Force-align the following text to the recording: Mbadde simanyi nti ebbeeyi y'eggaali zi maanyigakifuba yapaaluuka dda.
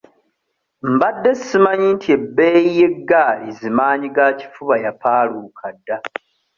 Mbadde 0.91 1.31
simanyi 1.45 1.87
nti 1.95 2.07
ebbeeyi 2.17 2.69
y'eggaali 2.79 3.47
zi 3.59 3.69
maanyigakifuba 3.77 4.75
yapaaluuka 4.85 5.65
dda. 5.77 5.97